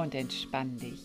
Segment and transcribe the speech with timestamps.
[0.00, 0.98] Und entspann dich.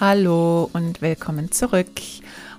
[0.00, 1.86] Hallo und willkommen zurück.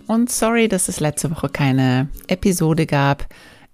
[0.08, 3.28] Und sorry, dass es letzte Woche keine Episode gab.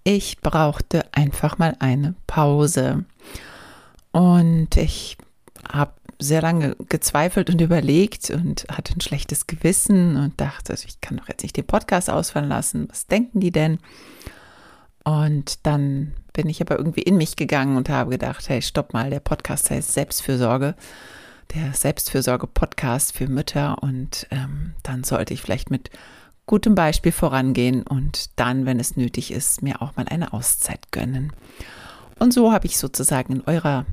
[0.03, 3.05] Ich brauchte einfach mal eine Pause.
[4.11, 5.19] Und ich
[5.71, 11.17] habe sehr lange gezweifelt und überlegt und hatte ein schlechtes Gewissen und dachte, ich kann
[11.17, 12.87] doch jetzt nicht den Podcast ausfallen lassen.
[12.89, 13.77] Was denken die denn?
[15.03, 19.09] Und dann bin ich aber irgendwie in mich gegangen und habe gedacht, hey, stopp mal,
[19.09, 20.75] der Podcast heißt Selbstfürsorge,
[21.53, 25.91] der Selbstfürsorge-Podcast für Mütter und ähm, dann sollte ich vielleicht mit
[26.45, 31.31] gutem Beispiel vorangehen und dann, wenn es nötig ist, mir auch mal eine Auszeit gönnen.
[32.19, 33.85] Und so habe ich sozusagen in eurer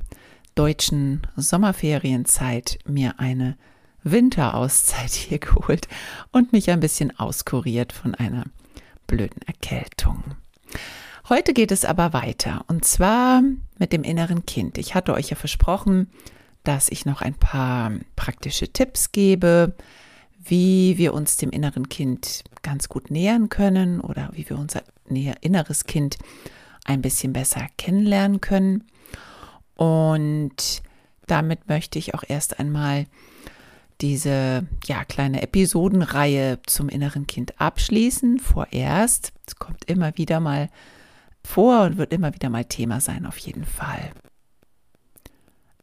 [0.55, 3.57] deutschen Sommerferienzeit mir eine
[4.03, 5.87] Winterauszeit hier geholt
[6.31, 8.45] und mich ein bisschen auskuriert von einer
[9.07, 10.23] blöden Erkältung.
[11.31, 13.41] Heute geht es aber weiter und zwar
[13.79, 14.77] mit dem inneren Kind.
[14.77, 16.11] Ich hatte euch ja versprochen,
[16.65, 19.73] dass ich noch ein paar praktische Tipps gebe,
[20.37, 25.85] wie wir uns dem inneren Kind ganz gut nähern können oder wie wir unser inneres
[25.85, 26.17] Kind
[26.83, 28.83] ein bisschen besser kennenlernen können.
[29.77, 30.83] Und
[31.27, 33.05] damit möchte ich auch erst einmal
[34.01, 38.39] diese ja, kleine Episodenreihe zum inneren Kind abschließen.
[38.39, 39.31] Vorerst.
[39.47, 40.67] Es kommt immer wieder mal
[41.43, 44.11] vor und wird immer wieder mal Thema sein, auf jeden Fall.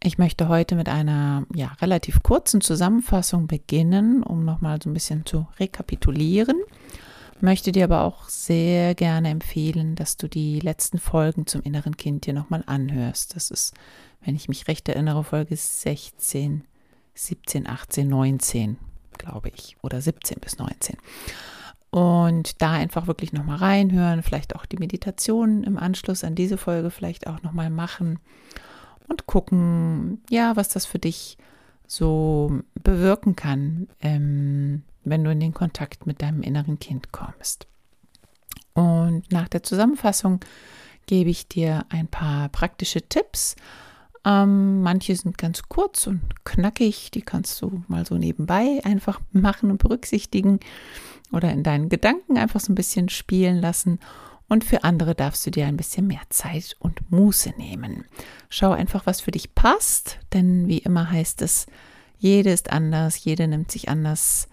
[0.02, 5.26] Ich möchte heute mit einer ja, relativ kurzen Zusammenfassung beginnen, um nochmal so ein bisschen
[5.26, 6.56] zu rekapitulieren.
[7.40, 12.26] Möchte dir aber auch sehr gerne empfehlen, dass du die letzten Folgen zum inneren Kind
[12.26, 13.34] dir nochmal anhörst.
[13.36, 13.74] Das ist,
[14.20, 16.64] wenn ich mich recht erinnere, Folge 16,
[17.14, 18.76] 17, 18, 19,
[19.18, 20.96] glaube ich, oder 17 bis 19.
[21.90, 26.90] Und da einfach wirklich nochmal reinhören, vielleicht auch die Meditationen im Anschluss an diese Folge
[26.90, 28.18] vielleicht auch nochmal machen
[29.08, 31.38] und gucken, ja, was das für dich
[31.86, 37.66] so bewirken kann, ähm, wenn du in den Kontakt mit deinem inneren Kind kommst.
[38.74, 40.40] Und nach der Zusammenfassung
[41.06, 43.56] gebe ich dir ein paar praktische Tipps.
[44.28, 49.70] Ähm, manche sind ganz kurz und knackig, die kannst du mal so nebenbei einfach machen
[49.70, 50.60] und berücksichtigen
[51.32, 53.98] oder in deinen Gedanken einfach so ein bisschen spielen lassen.
[54.46, 58.04] Und für andere darfst du dir ein bisschen mehr Zeit und Muße nehmen.
[58.50, 61.66] Schau einfach, was für dich passt, denn wie immer heißt es,
[62.18, 64.48] jede ist anders, jede nimmt sich anders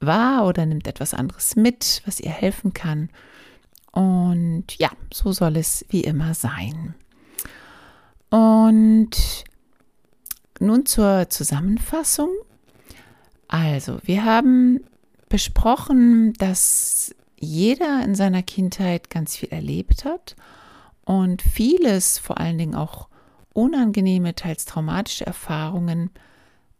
[0.00, 3.10] wahr oder nimmt etwas anderes mit, was ihr helfen kann.
[3.92, 6.94] Und ja, so soll es wie immer sein.
[8.34, 9.44] Und
[10.58, 12.30] nun zur Zusammenfassung.
[13.46, 14.80] Also, wir haben
[15.28, 20.34] besprochen, dass jeder in seiner Kindheit ganz viel erlebt hat
[21.04, 23.08] und vieles, vor allen Dingen auch
[23.52, 26.10] unangenehme, teils traumatische Erfahrungen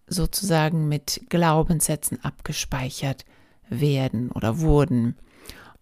[0.09, 3.25] sozusagen mit Glaubenssätzen abgespeichert
[3.69, 5.15] werden oder wurden.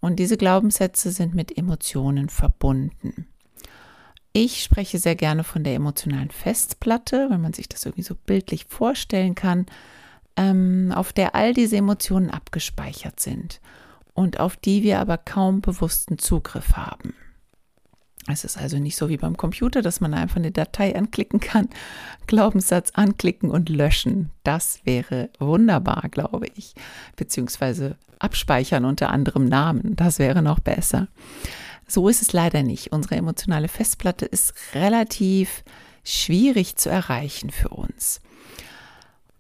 [0.01, 3.27] Und diese Glaubenssätze sind mit Emotionen verbunden.
[4.33, 8.65] Ich spreche sehr gerne von der emotionalen Festplatte, wenn man sich das irgendwie so bildlich
[8.67, 9.67] vorstellen kann,
[10.37, 13.61] ähm, auf der all diese Emotionen abgespeichert sind
[14.15, 17.15] und auf die wir aber kaum bewussten Zugriff haben.
[18.29, 21.69] Es ist also nicht so wie beim Computer, dass man einfach eine Datei anklicken kann,
[22.27, 24.31] Glaubenssatz anklicken und löschen.
[24.45, 26.75] Das wäre wunderbar, glaube ich.
[27.17, 29.97] Beziehungsweise abspeichern unter anderem Namen.
[29.97, 31.09] Das wäre noch besser.
[31.93, 32.91] So ist es leider nicht.
[32.91, 35.63] Unsere emotionale Festplatte ist relativ
[36.03, 38.23] schwierig zu erreichen für uns.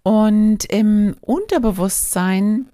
[0.02, 2.66] Und im Unterbewusstsein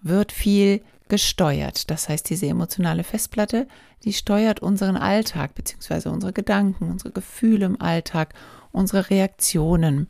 [0.00, 1.90] wird viel gesteuert.
[1.90, 3.68] Das heißt, diese emotionale Festplatte,
[4.04, 8.32] die steuert unseren Alltag beziehungsweise unsere Gedanken, unsere Gefühle im Alltag,
[8.72, 10.08] unsere Reaktionen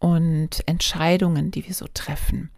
[0.00, 2.50] und Entscheidungen, die wir so treffen.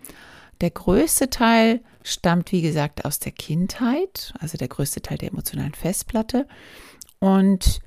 [0.63, 5.75] Der größte Teil stammt, wie gesagt, aus der Kindheit, also der größte Teil der emotionalen
[5.75, 6.47] Festplatte.
[7.19, 7.81] Und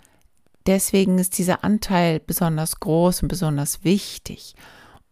[0.65, 4.55] deswegen ist dieser Anteil besonders groß und besonders wichtig.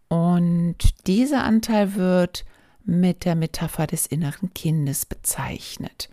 [0.07, 0.77] Und
[1.07, 2.45] dieser Anteil wird
[2.83, 6.09] mit der Metapher des inneren Kindes bezeichnet.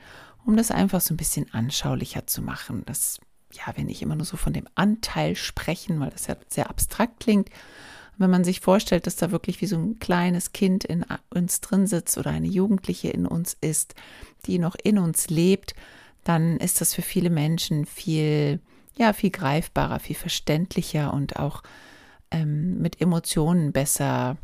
[0.48, 2.82] um das einfach so ein bisschen anschaulicher zu machen.
[2.86, 3.18] Das,
[3.52, 7.20] ja, wenn ich immer nur so von dem Anteil sprechen, weil das ja sehr abstrakt
[7.20, 7.50] klingt.
[8.18, 11.86] Wenn man sich vorstellt, dass da wirklich wie so ein kleines Kind in uns drin
[11.86, 13.94] sitzt oder eine Jugendliche in uns ist,
[14.46, 15.74] die noch in uns lebt,
[16.24, 18.60] dann ist das für viele Menschen viel,
[18.96, 21.62] ja, viel greifbarer, viel verständlicher und auch
[22.32, 24.36] ähm, mit Emotionen besser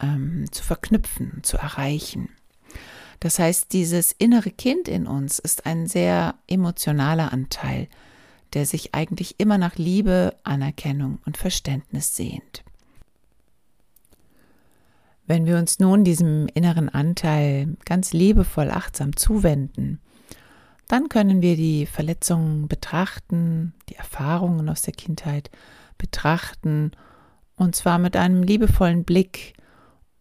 [0.00, 2.28] ähm, zu verknüpfen, zu erreichen.
[3.20, 7.88] Das heißt, dieses innere Kind in uns ist ein sehr emotionaler Anteil,
[8.54, 12.64] der sich eigentlich immer nach Liebe, Anerkennung und Verständnis sehnt.
[15.28, 20.00] Wenn wir uns nun diesem inneren Anteil ganz liebevoll achtsam zuwenden,
[20.88, 25.50] dann können wir die Verletzungen betrachten, die Erfahrungen aus der Kindheit
[25.98, 26.92] betrachten,
[27.56, 29.52] und zwar mit einem liebevollen Blick.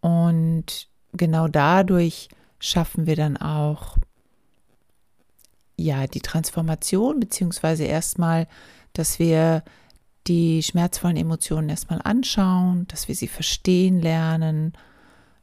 [0.01, 2.27] Und genau dadurch
[2.59, 3.97] schaffen wir dann auch
[5.77, 8.45] ja die Transformation, beziehungsweise erstmal,
[8.91, 9.63] dass wir
[10.27, 14.73] die schmerzvollen Emotionen erstmal anschauen, dass wir sie verstehen lernen,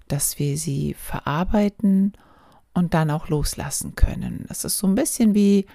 [0.09, 2.13] dass wir sie verarbeiten
[2.75, 4.45] und dann auch loslassen können.
[4.49, 5.67] Das ist so ein bisschen wie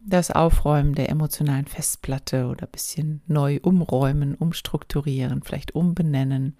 [0.00, 6.56] das Aufräumen der emotionalen Festplatte oder ein bisschen neu umräumen, umstrukturieren, vielleicht umbenennen.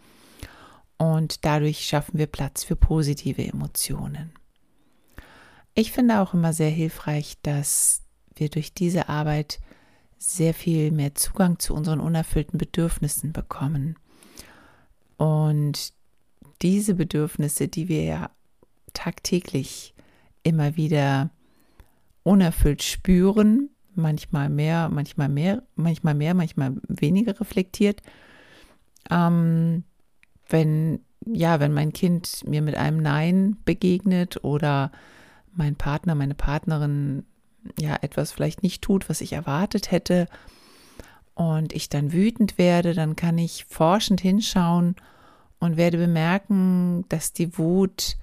[0.98, 4.32] Und dadurch schaffen wir Platz für positive Emotionen.
[5.74, 8.02] Ich finde auch immer sehr hilfreich, dass
[8.34, 9.60] wir durch diese Arbeit
[10.18, 13.96] sehr viel mehr Zugang zu unseren unerfüllten Bedürfnissen bekommen.
[15.16, 15.92] Und
[16.62, 18.30] diese Bedürfnisse, die wir ja
[18.92, 19.94] tagtäglich
[20.42, 21.30] immer wieder
[22.22, 28.02] unerfüllt spüren, manchmal mehr, manchmal mehr, manchmal mehr, manchmal weniger reflektiert.
[29.10, 29.84] Ähm,
[30.48, 34.92] wenn, ja, wenn mein Kind mir mit einem Nein begegnet oder
[35.52, 37.24] mein Partner, meine Partnerin
[37.78, 40.26] ja etwas vielleicht nicht tut, was ich erwartet hätte
[41.34, 44.96] und ich dann wütend werde, dann kann ich forschend hinschauen
[45.60, 48.16] und werde bemerken, dass die Wut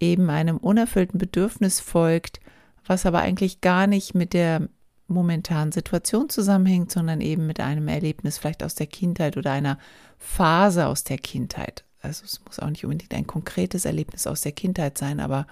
[0.00, 2.40] eben einem unerfüllten Bedürfnis folgt,
[2.86, 4.68] was aber eigentlich gar nicht mit der
[5.08, 9.78] momentanen Situation zusammenhängt, sondern eben mit einem Erlebnis vielleicht aus der Kindheit oder einer
[10.18, 11.84] Phase aus der Kindheit.
[12.00, 15.46] Also es muss auch nicht unbedingt ein konkretes Erlebnis aus der Kindheit sein, aber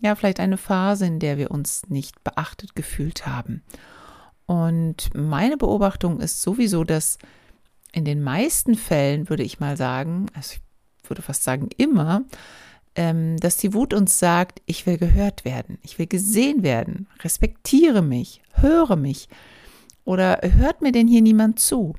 [0.00, 3.62] ja, vielleicht eine Phase, in der wir uns nicht beachtet gefühlt haben.
[4.46, 7.18] Und meine Beobachtung ist sowieso, dass
[7.92, 10.54] in den meisten Fällen, würde ich mal sagen, also
[11.02, 12.22] ich würde fast sagen immer,
[12.94, 18.02] ähm, dass die Wut uns sagt, ich will gehört werden, ich will gesehen werden, respektiere
[18.02, 19.28] mich, höre mich
[20.04, 21.94] oder hört mir denn hier niemand zu?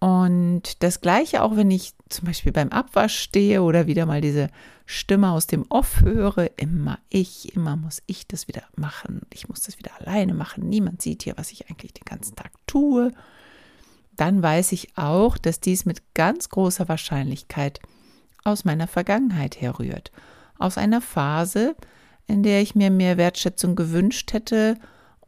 [0.00, 4.48] Und das gleiche auch, wenn ich zum Beispiel beim Abwasch stehe oder wieder mal diese
[4.84, 9.62] Stimme aus dem Off höre, immer ich, immer muss ich das wieder machen, ich muss
[9.62, 13.12] das wieder alleine machen, niemand sieht hier, was ich eigentlich den ganzen Tag tue,
[14.16, 17.80] dann weiß ich auch, dass dies mit ganz großer Wahrscheinlichkeit
[18.44, 20.12] aus meiner Vergangenheit herrührt,
[20.58, 21.74] aus einer Phase,
[22.26, 24.76] in der ich mir mehr Wertschätzung gewünscht hätte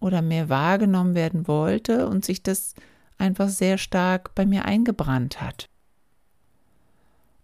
[0.01, 2.75] oder mehr wahrgenommen werden wollte und sich das
[3.19, 5.69] einfach sehr stark bei mir eingebrannt hat.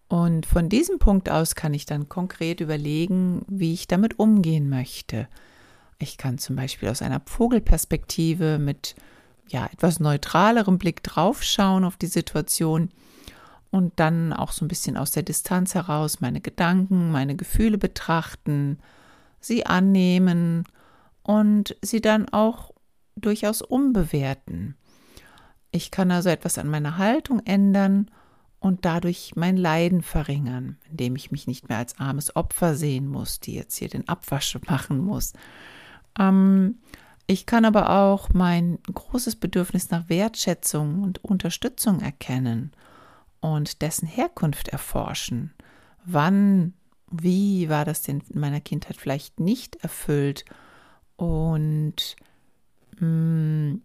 [0.08, 5.26] Und von diesem Punkt aus kann ich dann konkret überlegen, wie ich damit umgehen möchte.
[5.98, 8.94] Ich kann zum Beispiel aus einer Vogelperspektive mit
[9.48, 12.90] ja etwas neutralerem Blick draufschauen auf die Situation
[13.70, 18.78] und dann auch so ein bisschen aus der Distanz heraus meine Gedanken, meine Gefühle betrachten,
[19.40, 20.64] sie annehmen
[21.22, 22.72] und sie dann auch
[23.16, 24.76] durchaus umbewerten.
[25.70, 28.10] Ich kann also etwas an meiner Haltung ändern
[28.60, 33.40] und dadurch mein Leiden verringern, indem ich mich nicht mehr als armes Opfer sehen muss,
[33.40, 35.32] die jetzt hier den Abwasch machen muss.
[36.18, 36.78] Ähm,
[37.26, 42.72] ich kann aber auch mein großes Bedürfnis nach Wertschätzung und Unterstützung erkennen
[43.40, 45.52] und dessen Herkunft erforschen.
[46.04, 46.74] Wann,
[47.10, 50.44] wie war das denn in meiner Kindheit vielleicht nicht erfüllt?
[51.16, 52.16] Und
[52.98, 53.82] mh, mm,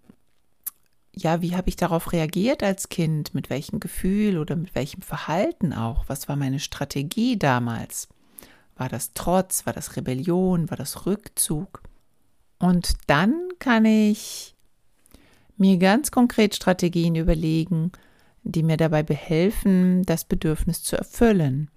[1.19, 3.33] ja, wie habe ich darauf reagiert als Kind?
[3.33, 6.05] Mit welchem Gefühl oder mit welchem Verhalten auch?
[6.07, 8.07] Was war meine Strategie damals?
[8.75, 9.65] War das Trotz?
[9.65, 10.69] War das Rebellion?
[10.69, 11.81] War das Rückzug?
[12.59, 14.55] Und dann kann ich
[15.57, 17.91] mir ganz konkret Strategien überlegen,
[18.43, 21.69] die mir dabei behelfen, das Bedürfnis zu erfüllen.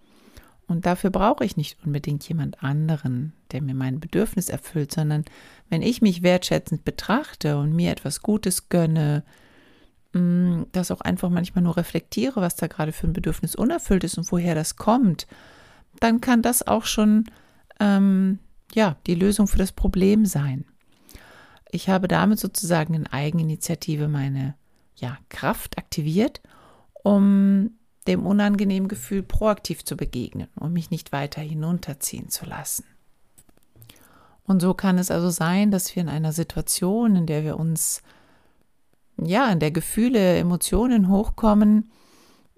[0.66, 5.24] Und dafür brauche ich nicht unbedingt jemand anderen, der mir mein Bedürfnis erfüllt, sondern
[5.68, 9.24] wenn ich mich wertschätzend betrachte und mir etwas Gutes gönne,
[10.12, 14.16] mm, das auch einfach manchmal nur reflektiere, was da gerade für ein Bedürfnis unerfüllt ist
[14.16, 15.26] und woher das kommt,
[15.98, 17.24] dann kann das auch schon
[17.80, 18.38] ähm,
[18.72, 20.64] ja, die Lösung für das Problem sein.
[21.72, 24.54] Ich habe damit sozusagen in Eigeninitiative meine
[24.96, 26.40] ja, Kraft aktiviert,
[27.02, 27.70] um
[28.06, 32.84] dem unangenehmen Gefühl proaktiv zu begegnen und mich nicht weiter hinunterziehen zu lassen.
[34.44, 38.02] Und so kann es also sein, dass wir in einer Situation, in der wir uns,
[39.16, 41.90] ja, in der Gefühle, Emotionen hochkommen,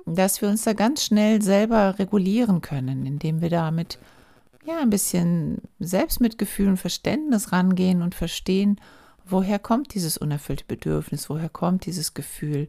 [0.07, 3.99] dass wir uns da ganz schnell selber regulieren können, indem wir damit
[4.65, 8.81] ja ein bisschen Selbstmitgefühl und Verständnis rangehen und verstehen,
[9.25, 12.69] woher kommt dieses unerfüllte Bedürfnis, woher kommt dieses Gefühl.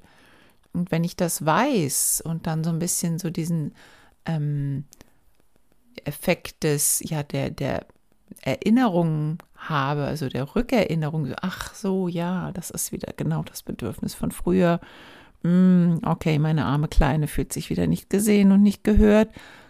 [0.73, 3.75] Und wenn ich das weiß und dann so ein bisschen so diesen
[4.25, 4.85] ähm,
[6.03, 7.85] Effekt des, ja, der, der
[8.41, 14.31] Erinnerung habe, also der Rückerinnerung, ach so, ja, das ist wieder genau das Bedürfnis von
[14.31, 14.79] früher.
[15.43, 19.29] Mm, okay, meine arme Kleine fühlt sich wieder nicht gesehen und nicht gehört.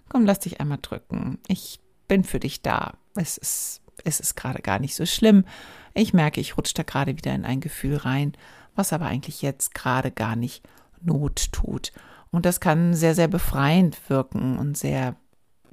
[0.10, 1.40] Komm, lass dich einmal drücken.
[1.48, 2.94] Ich bin für dich da.
[3.16, 5.46] Es ist, es ist gerade gar nicht so schlimm.
[5.93, 8.33] Ich merke, ich rutsche da gerade wieder in ein Gefühl rein,
[8.75, 10.63] was aber eigentlich jetzt gerade gar nicht
[11.01, 11.91] Not tut.
[12.31, 15.15] Und das kann sehr, sehr befreiend wirken und sehr,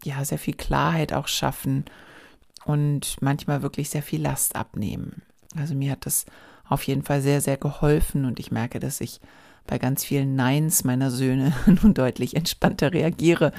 [0.05, 1.85] ja, sehr viel Klarheit auch schaffen
[2.65, 5.23] und manchmal wirklich sehr viel Last abnehmen.
[5.57, 6.27] Also mir hat das
[6.69, 9.21] auf jeden Fall sehr, sehr geholfen und ich merke, dass ich
[9.67, 13.53] bei ganz vielen Neins meiner Söhne nun deutlich entspannter reagiere,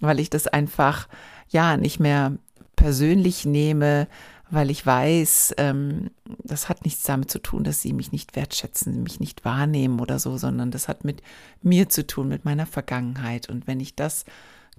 [0.00, 1.08] weil ich das einfach
[1.48, 2.36] ja nicht mehr
[2.76, 4.08] persönlich nehme,
[4.54, 6.10] weil ich weiß, ähm,
[6.42, 10.18] das hat nichts damit zu tun, dass sie mich nicht wertschätzen, mich nicht wahrnehmen oder
[10.18, 11.22] so, sondern das hat mit
[11.62, 13.48] mir zu tun, mit meiner Vergangenheit.
[13.48, 14.24] Und wenn ich das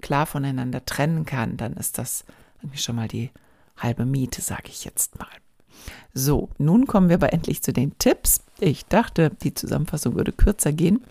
[0.01, 2.25] klar voneinander trennen kann, dann ist das
[2.61, 3.31] irgendwie schon mal die
[3.77, 5.27] halbe Miete, sage ich jetzt mal.
[6.13, 8.41] So, nun kommen wir aber endlich zu den Tipps.
[8.59, 11.03] Ich dachte, die Zusammenfassung würde kürzer gehen,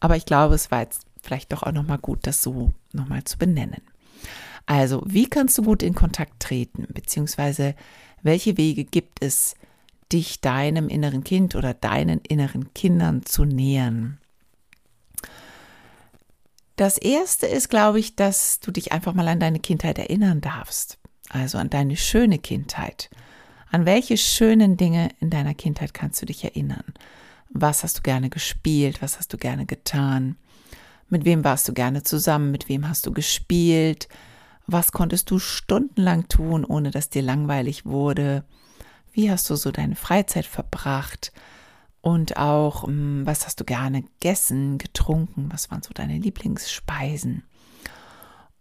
[0.00, 3.38] aber ich glaube, es war jetzt vielleicht doch auch nochmal gut, das so nochmal zu
[3.38, 3.82] benennen.
[4.66, 7.74] Also, wie kannst du gut in Kontakt treten, beziehungsweise
[8.22, 9.54] welche Wege gibt es,
[10.12, 14.18] dich deinem inneren Kind oder deinen inneren Kindern zu nähern?
[16.76, 20.98] Das erste ist, glaube ich, dass du dich einfach mal an deine Kindheit erinnern darfst.
[21.28, 23.10] Also an deine schöne Kindheit.
[23.70, 26.84] An welche schönen Dinge in deiner Kindheit kannst du dich erinnern?
[27.50, 29.02] Was hast du gerne gespielt?
[29.02, 30.36] Was hast du gerne getan?
[31.08, 32.50] Mit wem warst du gerne zusammen?
[32.50, 34.08] Mit wem hast du gespielt?
[34.68, 38.44] Was konntest du stundenlang tun, ohne dass dir langweilig wurde?
[39.12, 41.32] Wie hast du so deine Freizeit verbracht?
[42.02, 45.48] Und auch, hm, was hast du gerne gegessen, getrunken?
[45.50, 47.44] Was waren so deine Lieblingsspeisen?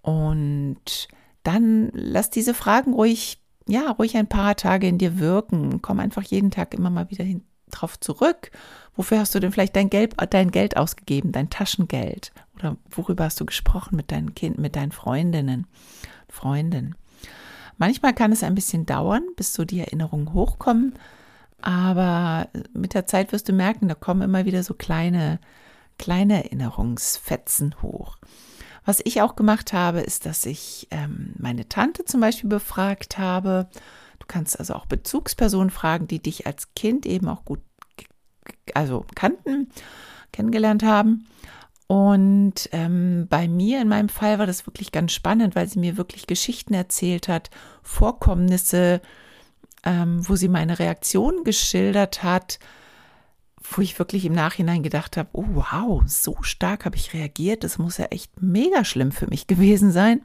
[0.02, 1.10] Und
[1.44, 5.82] dann lass diese Fragen ruhig ja, ruhig ein paar Tage in dir wirken.
[5.82, 8.52] Komm einfach jeden Tag immer mal wieder hin, drauf zurück.
[8.96, 12.32] Wofür hast du denn vielleicht dein Geld, dein Geld ausgegeben, dein Taschengeld?
[12.58, 15.68] Oder worüber hast du gesprochen mit deinen Kind, mit deinen Freundinnen,
[16.28, 16.96] Freunden?
[17.78, 20.94] Manchmal kann es ein bisschen dauern, bis so die Erinnerungen hochkommen,
[21.62, 25.40] aber mit der Zeit wirst du merken, da kommen immer wieder so kleine,
[26.00, 28.18] kleine Erinnerungsfetzen hoch.
[28.86, 33.68] Was ich auch gemacht habe, ist, dass ich ähm, meine Tante zum Beispiel befragt habe.
[34.18, 37.60] Du kannst also auch Bezugspersonen fragen, die dich als Kind eben auch gut,
[38.74, 39.70] also kannten,
[40.32, 41.28] kennengelernt haben.
[41.88, 45.96] Und ähm, bei mir in meinem Fall war das wirklich ganz spannend, weil sie mir
[45.96, 47.50] wirklich Geschichten erzählt hat,
[47.82, 49.02] Vorkommnisse,
[49.84, 52.60] ähm, wo sie meine Reaktion geschildert hat,
[53.72, 57.78] wo ich wirklich im Nachhinein gedacht habe, oh wow, so stark habe ich reagiert, das
[57.78, 60.22] muss ja echt mega schlimm für mich gewesen sein.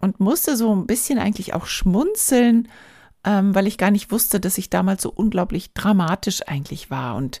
[0.00, 2.68] Und musste so ein bisschen eigentlich auch schmunzeln,
[3.24, 7.14] ähm, weil ich gar nicht wusste, dass ich damals so unglaublich dramatisch eigentlich war.
[7.14, 7.40] Und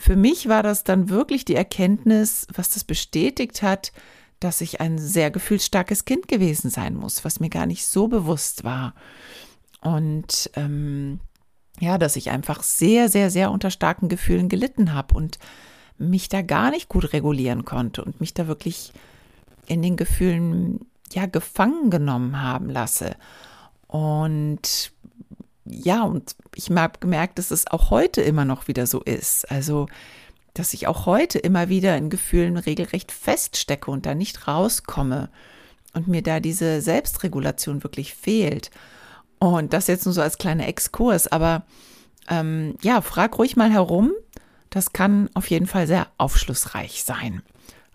[0.00, 3.92] für mich war das dann wirklich die Erkenntnis, was das bestätigt hat,
[4.40, 8.64] dass ich ein sehr gefühlsstarkes Kind gewesen sein muss, was mir gar nicht so bewusst
[8.64, 8.94] war.
[9.82, 11.20] Und ähm,
[11.80, 15.38] ja, dass ich einfach sehr, sehr, sehr unter starken Gefühlen gelitten habe und
[15.98, 18.94] mich da gar nicht gut regulieren konnte und mich da wirklich
[19.66, 20.80] in den Gefühlen
[21.12, 23.16] ja gefangen genommen haben lasse.
[23.86, 24.92] Und
[25.70, 29.50] ja, und ich habe gemerkt, dass es auch heute immer noch wieder so ist.
[29.50, 29.86] Also,
[30.54, 35.30] dass ich auch heute immer wieder in Gefühlen regelrecht feststecke und da nicht rauskomme
[35.94, 38.70] und mir da diese Selbstregulation wirklich fehlt.
[39.38, 41.64] Und das jetzt nur so als kleiner Exkurs, aber
[42.28, 44.12] ähm, ja, frag ruhig mal herum.
[44.68, 47.42] Das kann auf jeden Fall sehr aufschlussreich sein,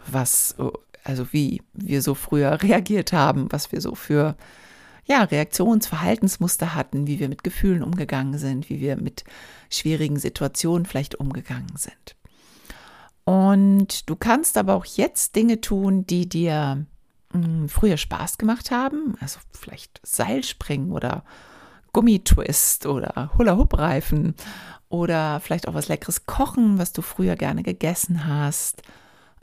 [0.08, 0.56] was,
[1.04, 4.36] also wie wir so früher reagiert haben, was wir so für
[5.06, 9.24] ja, Reaktionsverhaltensmuster hatten, wie wir mit Gefühlen umgegangen sind, wie wir mit
[9.70, 12.16] schwierigen Situationen vielleicht umgegangen sind.
[13.24, 16.86] Und du kannst aber auch jetzt Dinge tun, die dir
[17.68, 21.24] früher Spaß gemacht haben, also vielleicht Seilspringen oder
[21.92, 24.36] Gummitwist oder Hula-Hoop-Reifen
[24.90, 28.84] oder vielleicht auch was Leckeres kochen, was du früher gerne gegessen hast.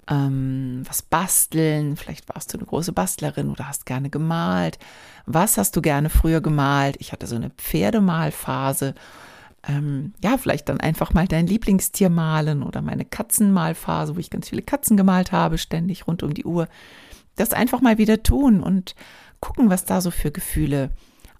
[0.08, 4.78] Ähm, was basteln, vielleicht warst du eine große Bastlerin oder hast gerne gemalt.
[5.26, 6.96] Was hast du gerne früher gemalt?
[6.98, 8.94] Ich hatte so eine Pferdemalphase.
[9.66, 14.48] Ähm, ja, vielleicht dann einfach mal dein Lieblingstier malen oder meine Katzenmalphase, wo ich ganz
[14.48, 16.66] viele Katzen gemalt habe, ständig rund um die Uhr.
[17.36, 18.96] Das einfach mal wieder tun und
[19.40, 20.90] gucken, was da so für Gefühle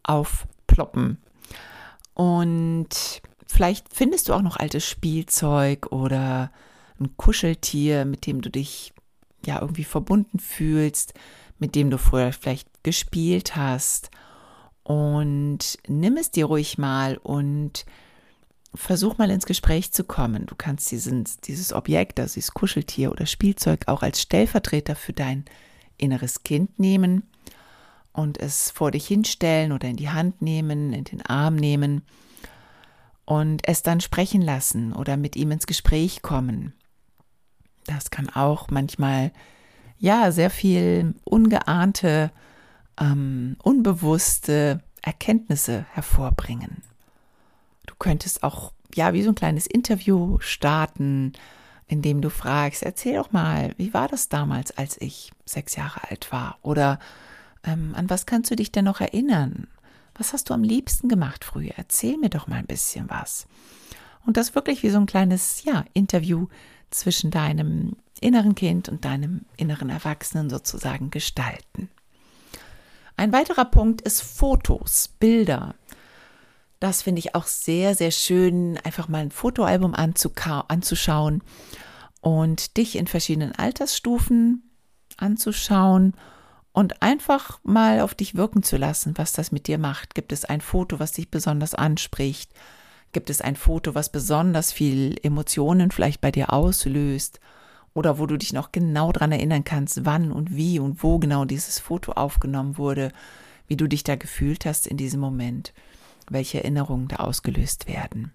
[0.05, 1.19] aufploppen.
[2.15, 6.51] Und Vielleicht findest du auch noch altes Spielzeug oder
[7.03, 8.93] ein Kuscheltier, mit dem du dich
[9.45, 11.15] ja irgendwie verbunden fühlst,
[11.59, 14.11] mit dem du früher vielleicht gespielt hast.
[14.83, 17.85] Und nimm es dir ruhig mal und
[18.75, 20.47] versuch mal ins Gespräch zu kommen.
[20.47, 25.45] Du kannst diesen, dieses Objekt, also dieses Kuscheltier oder Spielzeug, auch als Stellvertreter für dein
[25.99, 27.25] inneres Kind nehmen
[28.13, 32.03] und es vor dich hinstellen oder in die Hand nehmen, in den Arm nehmen
[33.25, 36.73] und es dann sprechen lassen oder mit ihm ins Gespräch kommen.
[37.87, 39.33] Das kann auch manchmal
[39.99, 42.31] ja sehr viel ungeahnte,
[43.01, 46.83] ähm, unbewusste Erkenntnisse hervorbringen.
[47.87, 51.33] Du könntest auch ja wie so ein kleines Interview starten,
[51.89, 56.09] in dem du fragst, erzähl doch mal, wie war das damals, als ich sechs Jahre
[56.09, 56.59] alt war?
[56.63, 56.99] Oder
[57.65, 59.69] ähm, an was kannst du dich denn noch erinnern?
[60.15, 61.73] Was hast du am liebsten gemacht früher?
[61.77, 63.47] Erzähl mir doch mal ein bisschen was.
[64.25, 66.47] Und das wirklich wie so ein kleines, ja, Interview
[66.95, 71.89] zwischen deinem inneren Kind und deinem inneren Erwachsenen sozusagen gestalten.
[73.17, 75.75] Ein weiterer Punkt ist Fotos, Bilder.
[76.81, 81.43] Das finde ich auch sehr, sehr schön, einfach mal ein Fotoalbum anzuschauen
[82.21, 84.71] und dich in verschiedenen Altersstufen
[85.17, 86.15] anzuschauen
[86.73, 90.15] und einfach mal auf dich wirken zu lassen, was das mit dir macht.
[90.15, 92.51] Gibt es ein Foto, was dich besonders anspricht?
[93.13, 97.41] Gibt es ein Foto, was besonders viel Emotionen vielleicht bei dir auslöst?
[97.95, 101.45] Oder wo du dich noch genau dran erinnern kannst, wann und wie und wo genau
[101.45, 103.13] dieses Foto aufgenommen wurde,
[103.67, 105.75] wie du dich da gefühlt hast in diesem Moment,
[106.31, 108.33] welche Erinnerungen da ausgelöst werden.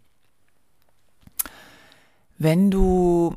[2.37, 3.35] Wenn du,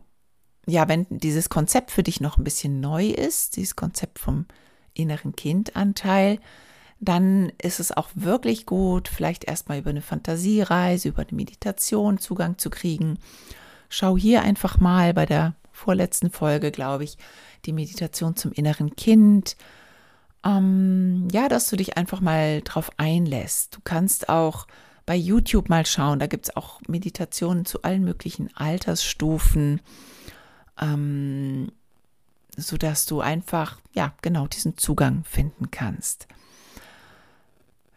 [0.66, 4.44] ja, wenn dieses Konzept für dich noch ein bisschen neu ist, dieses Konzept vom
[4.92, 6.38] inneren Kindanteil,
[7.00, 12.58] dann ist es auch wirklich gut, vielleicht erstmal über eine Fantasiereise, über eine Meditation Zugang
[12.58, 13.18] zu kriegen.
[13.88, 17.16] Schau hier einfach mal bei der vorletzten Folge, glaube ich,
[17.64, 19.56] die Meditation zum inneren Kind.
[20.44, 23.76] Ähm, ja, dass du dich einfach mal drauf einlässt.
[23.76, 24.66] Du kannst auch
[25.06, 29.80] bei YouTube mal schauen, da gibt es auch Meditationen zu allen möglichen Altersstufen.
[30.78, 31.72] Ähm,
[32.56, 36.28] sodass du einfach, ja, genau diesen Zugang finden kannst.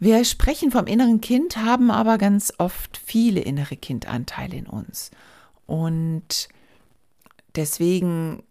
[0.04, 5.12] Wir sprechen vom inneren Kind, haben aber ganz oft viele innere Kindanteile in uns.
[5.66, 6.50] Und
[7.56, 8.44] deswegen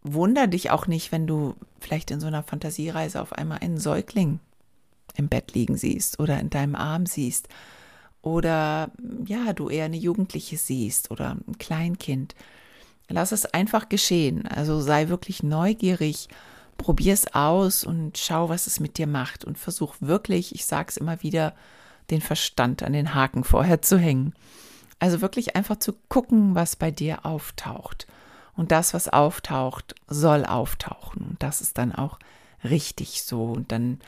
[0.00, 4.40] wunder dich auch nicht, wenn du vielleicht in so einer Fantasiereise auf einmal einen Säugling
[5.14, 7.48] im Bett liegen siehst oder in deinem Arm siehst
[8.22, 8.90] oder
[9.26, 12.34] ja, du eher eine Jugendliche siehst oder ein Kleinkind.
[13.10, 14.46] Lass es einfach geschehen.
[14.46, 16.28] Also sei wirklich neugierig,
[16.76, 20.88] probier es aus und schau, was es mit dir macht und versuch wirklich, ich sage
[20.90, 21.54] es immer wieder,
[22.10, 24.34] den Verstand an den Haken vorher zu hängen.
[24.98, 28.06] Also wirklich einfach zu gucken, was bei dir auftaucht.
[28.56, 31.26] Und das, was auftaucht, soll auftauchen.
[31.30, 32.18] Und das ist dann auch
[32.62, 33.44] richtig so.
[33.44, 34.00] Und dann,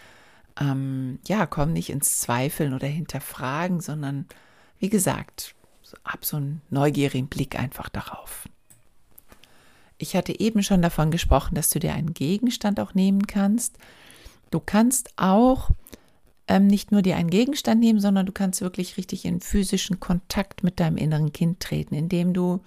[0.61, 4.27] ähm, ja, komm nicht ins Zweifeln oder Hinterfragen, sondern
[4.79, 5.55] wie gesagt,
[6.05, 8.49] hab so einen neugierigen Blick einfach darauf.
[9.99, 13.79] Ich hatte eben schon davon gesprochen, dass du dir einen Gegenstand auch nehmen kannst.
[14.51, 15.71] Du kannst auch
[16.49, 20.63] ähm, nicht nur dir einen Gegenstand nehmen, sondern du kannst wirklich richtig in physischen Kontakt
[20.63, 22.61] mit deinem inneren Kind treten, indem du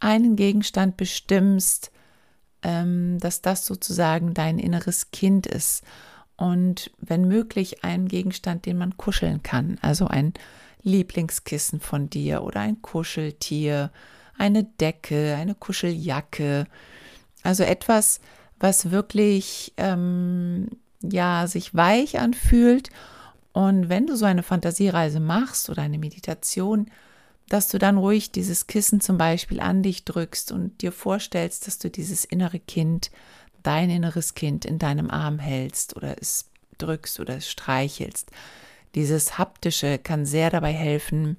[0.00, 1.90] einen Gegenstand bestimmst,
[2.62, 5.82] ähm, dass das sozusagen dein inneres Kind ist.
[6.36, 10.34] Und wenn möglich, einen Gegenstand, den man kuscheln kann, also ein
[10.82, 13.90] Lieblingskissen von dir oder ein Kuscheltier
[14.42, 16.66] eine Decke, eine Kuscheljacke.
[17.44, 18.20] Also etwas,
[18.58, 20.68] was wirklich ähm,
[21.00, 22.90] ja sich weich anfühlt.
[23.52, 26.90] Und wenn du so eine Fantasiereise machst oder eine Meditation,
[27.48, 31.78] dass du dann ruhig dieses Kissen zum Beispiel an dich drückst und dir vorstellst, dass
[31.78, 33.10] du dieses innere Kind,
[33.62, 38.30] dein inneres Kind in deinem Arm hältst oder es drückst oder es streichelst.
[38.96, 41.36] Dieses haptische kann sehr dabei helfen,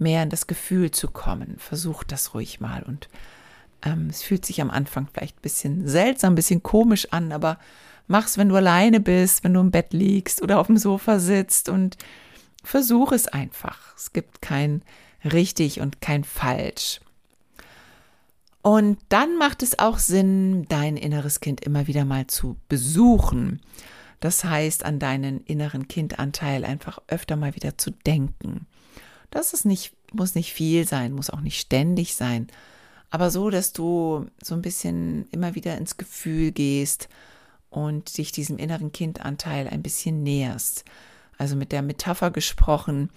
[0.00, 1.56] mehr in das Gefühl zu kommen.
[1.58, 2.82] Versuch das ruhig mal.
[2.82, 3.08] Und
[3.82, 7.58] ähm, es fühlt sich am Anfang vielleicht ein bisschen seltsam, ein bisschen komisch an, aber
[8.06, 11.68] mach's, wenn du alleine bist, wenn du im Bett liegst oder auf dem Sofa sitzt
[11.68, 11.96] und
[12.62, 13.94] versuch es einfach.
[13.96, 14.82] Es gibt kein
[15.24, 17.00] richtig und kein falsch.
[18.62, 23.60] Und dann macht es auch Sinn, dein inneres Kind immer wieder mal zu besuchen.
[24.20, 28.66] Das heißt, an deinen inneren Kindanteil einfach öfter mal wieder zu denken.
[29.30, 32.48] Das ist nicht, muss nicht viel sein, muss auch nicht ständig sein,
[33.10, 37.08] aber so, dass du so ein bisschen immer wieder ins Gefühl gehst
[37.68, 40.84] und dich diesem inneren Kindanteil ein bisschen näherst.
[41.36, 43.10] Also mit der Metapher gesprochen,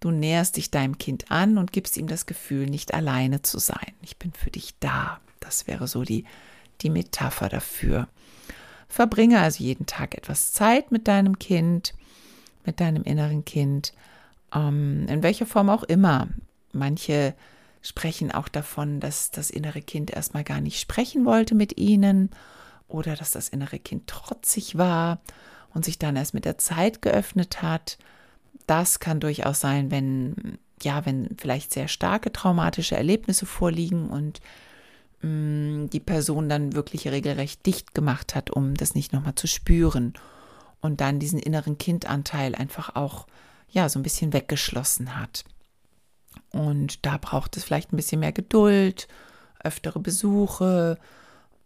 [0.00, 3.92] du näherst dich deinem Kind an und gibst ihm das Gefühl, nicht alleine zu sein.
[4.02, 5.20] Ich bin für dich da.
[5.40, 6.24] Das wäre so die,
[6.80, 8.08] die Metapher dafür.
[8.88, 11.94] Verbringe also jeden Tag etwas Zeit mit deinem Kind,
[12.64, 13.92] mit deinem inneren Kind,
[14.54, 16.28] ähm, in welcher Form auch immer.
[16.72, 17.34] Manche
[17.82, 22.30] sprechen auch davon, dass das innere Kind erstmal gar nicht sprechen wollte mit ihnen
[22.88, 25.20] oder dass das innere Kind trotzig war
[25.74, 27.98] und sich dann erst mit der Zeit geöffnet hat.
[28.66, 34.40] Das kann durchaus sein, wenn ja, wenn vielleicht sehr starke traumatische Erlebnisse vorliegen und
[35.22, 39.46] mh, mm, die Person dann wirklich regelrecht dicht gemacht hat, um das nicht nochmal zu
[39.46, 40.14] spüren
[40.80, 43.26] und dann diesen inneren Kindanteil einfach auch
[43.70, 45.44] ja so ein bisschen weggeschlossen hat.
[46.50, 49.08] Und da braucht es vielleicht ein bisschen mehr Geduld,
[49.62, 50.98] öftere Besuche,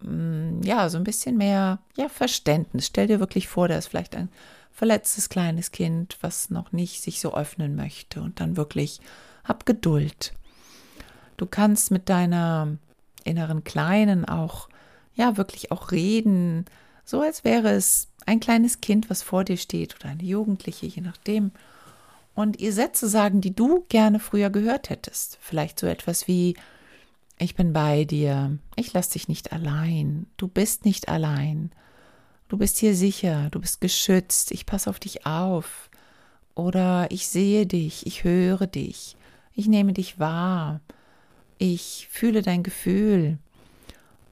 [0.02, 2.86] Mm, ja, so ein bisschen mehr, ja, Verständnis.
[2.86, 4.28] Stell dir wirklich vor, da ist vielleicht ein
[4.70, 9.00] verletztes kleines Kind, was noch nicht sich so öffnen möchte und dann wirklich
[9.44, 10.32] hab Geduld.
[11.36, 12.76] Du kannst mit deiner
[13.24, 14.68] inneren Kleinen auch,
[15.14, 16.64] ja, wirklich auch reden,
[17.04, 21.02] so als wäre es ein kleines Kind, was vor dir steht oder eine Jugendliche, je
[21.02, 21.50] nachdem.
[22.34, 25.38] Und ihr Sätze sagen, die du gerne früher gehört hättest.
[25.40, 26.54] Vielleicht so etwas wie,
[27.38, 28.58] ich bin bei dir.
[28.76, 30.26] Ich lasse dich nicht allein.
[30.36, 31.72] Du bist nicht allein.
[32.48, 33.48] Du bist hier sicher.
[33.50, 34.50] Du bist geschützt.
[34.52, 35.90] Ich passe auf dich auf.
[36.54, 38.06] Oder ich sehe dich.
[38.06, 39.16] Ich höre dich.
[39.54, 40.80] Ich nehme dich wahr.
[41.58, 43.38] Ich fühle dein Gefühl.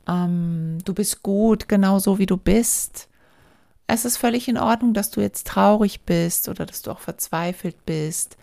[0.09, 3.10] Ähm, du bist gut, genauso wie du bist.
[3.93, 7.85] Es ist völlig in Ordnung, dass du jetzt traurig bist oder dass du auch verzweifelt
[7.87, 8.37] bist.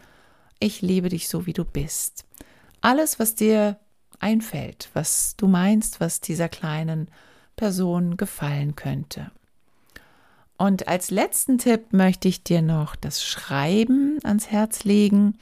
[0.60, 2.26] Ich liebe dich so, wie du bist.
[2.82, 3.78] Alles, was dir
[4.20, 7.08] einfällt, was du meinst, was dieser kleinen
[7.56, 9.32] Person gefallen könnte.
[10.58, 15.38] Und als letzten Tipp möchte ich dir noch das Schreiben ans Herz legen.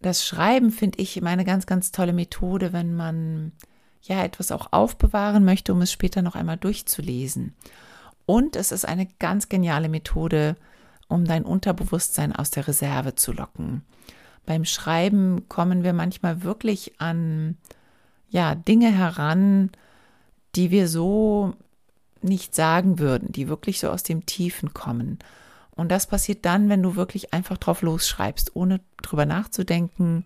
[0.00, 3.52] Das Schreiben finde ich immer eine ganz, ganz tolle Methode, wenn man
[4.00, 7.54] ja etwas auch aufbewahren möchte, um es später noch einmal durchzulesen.
[8.28, 10.56] Und es ist eine ganz geniale Methode,
[11.08, 13.82] um dein Unterbewusstsein aus der Reserve zu locken
[14.48, 17.58] beim Schreiben kommen wir manchmal wirklich an
[18.30, 19.70] ja, Dinge heran,
[20.56, 21.52] die wir so
[22.22, 25.18] nicht sagen würden, die wirklich so aus dem Tiefen kommen.
[25.72, 30.24] Und das passiert dann, wenn du wirklich einfach drauf losschreibst, ohne drüber nachzudenken,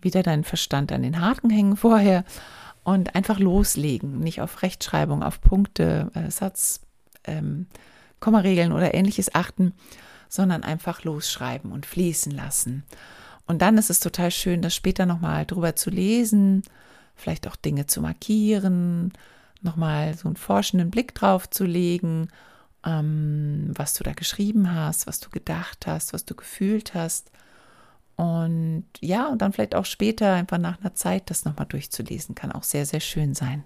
[0.00, 2.24] wieder deinen Verstand an den Haken hängen vorher
[2.84, 6.80] und einfach loslegen, nicht auf Rechtschreibung, auf Punkte, äh, Satz,
[7.24, 7.66] ähm,
[8.20, 9.74] Kommaregeln oder ähnliches achten,
[10.28, 12.84] sondern einfach losschreiben und fließen lassen.
[13.46, 16.62] Und dann ist es total schön, das später nochmal drüber zu lesen,
[17.16, 19.12] vielleicht auch Dinge zu markieren,
[19.60, 22.28] nochmal so einen forschenden Blick drauf zu legen,
[22.84, 27.30] ähm, was du da geschrieben hast, was du gedacht hast, was du gefühlt hast.
[28.16, 32.52] Und ja, und dann vielleicht auch später einfach nach einer Zeit das nochmal durchzulesen, kann
[32.52, 33.64] auch sehr, sehr schön sein.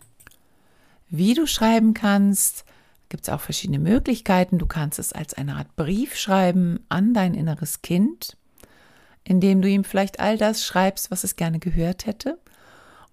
[1.08, 2.64] Wie du schreiben kannst,
[3.08, 4.58] gibt es auch verschiedene Möglichkeiten.
[4.58, 8.36] Du kannst es als eine Art Brief schreiben an dein inneres Kind
[9.26, 12.38] indem du ihm vielleicht all das schreibst, was es gerne gehört hätte.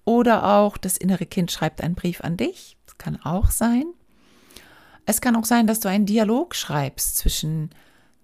[0.06, 2.78] Oder auch das innere Kind schreibt einen Brief an dich.
[2.86, 3.86] Das kann auch sein.
[5.06, 7.72] Es kann auch sein, dass du einen Dialog schreibst zwischen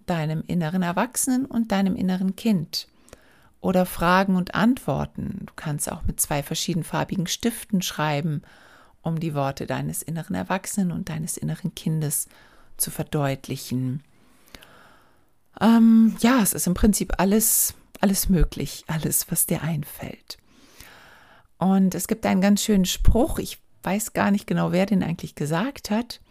[0.06, 2.88] deinem inneren Erwachsenen und deinem inneren Kind.
[3.60, 5.44] Oder Fragen und Antworten.
[5.48, 8.44] Du kannst auch mit zwei verschiedenfarbigen Stiften schreiben,
[9.02, 12.28] um die Worte deines inneren Erwachsenen und deines inneren Kindes
[12.78, 14.04] zu verdeutlichen.
[15.60, 20.38] Ähm, ja, es ist im Prinzip alles alles möglich, alles, was dir einfällt.
[21.58, 25.36] Und es gibt einen ganz schönen Spruch, ich weiß gar nicht genau, wer den eigentlich
[25.36, 26.22] gesagt hat,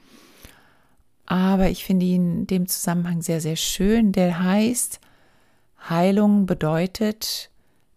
[1.27, 4.13] aber ich finde ihn in dem Zusammenhang sehr, sehr schön.
[4.13, 5.01] Der heißt,
[5.89, 7.51] Heilung bedeutet,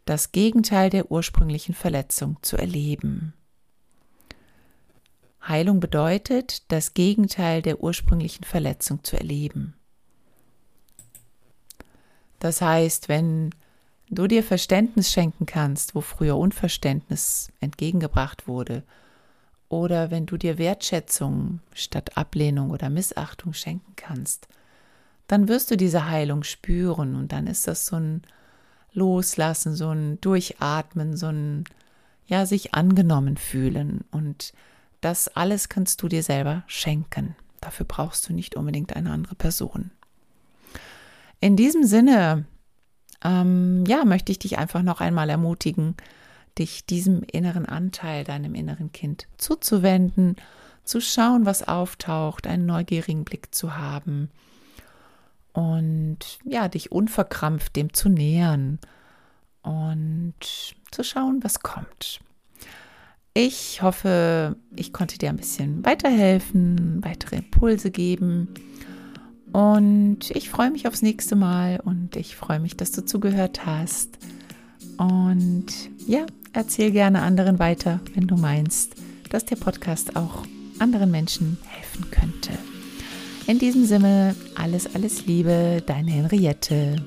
[0.03, 3.33] das Gegenteil der ursprünglichen Verletzung zu erleben.
[5.51, 9.75] Heilung bedeutet, das Gegenteil der ursprünglichen Verletzung zu erleben.
[12.39, 13.51] Das heißt, wenn
[14.09, 18.83] du dir Verständnis schenken kannst, wo früher Unverständnis entgegengebracht wurde,
[19.69, 24.49] oder wenn du dir Wertschätzung statt Ablehnung oder Missachtung schenken kannst,
[25.27, 28.23] dann wirst du diese Heilung spüren und dann ist das so ein
[28.91, 31.63] Loslassen, so ein Durchatmen, so ein
[32.27, 34.53] ja, sich angenommen fühlen und
[35.01, 37.35] das alles kannst du dir selber schenken.
[37.59, 39.91] Dafür brauchst du nicht unbedingt eine andere Person.
[41.39, 42.45] In diesem Sinne,
[43.23, 45.95] ähm, ja, möchte ich dich einfach noch einmal ermutigen,
[46.57, 50.35] dich diesem inneren Anteil, deinem inneren Kind zuzuwenden,
[50.83, 54.29] zu schauen, was auftaucht, einen neugierigen Blick zu haben
[55.53, 58.79] und ja, dich unverkrampft dem zu nähern
[59.61, 60.33] und
[60.91, 62.19] zu schauen, was kommt.
[63.33, 68.49] Ich hoffe, ich konnte dir ein bisschen weiterhelfen, weitere Impulse geben.
[69.53, 74.17] Und ich freue mich aufs nächste Mal und ich freue mich, dass du zugehört hast.
[74.97, 75.67] Und
[76.07, 78.95] ja, erzähl gerne anderen weiter, wenn du meinst,
[79.29, 80.43] dass der Podcast auch
[80.79, 82.51] anderen Menschen helfen könnte.
[83.47, 86.97] In diesem Sinne, alles, alles Liebe, deine Henriette.